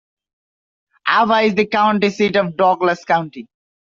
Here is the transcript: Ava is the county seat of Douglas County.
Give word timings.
Ava 1.07 1.41
is 1.41 1.53
the 1.53 1.67
county 1.67 2.09
seat 2.09 2.35
of 2.35 2.57
Douglas 2.57 3.05
County. 3.05 3.47